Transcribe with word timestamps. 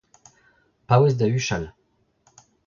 Paouez 0.87 1.13
da 1.19 1.27
huchal 1.33 1.65